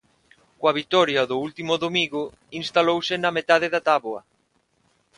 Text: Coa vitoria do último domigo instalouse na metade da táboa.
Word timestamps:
Coa 0.59 0.75
vitoria 0.79 1.21
do 1.29 1.37
último 1.47 1.73
domigo 1.85 2.21
instalouse 2.61 3.13
na 3.23 3.31
metade 3.37 3.67
da 3.73 3.81
táboa. 3.89 4.21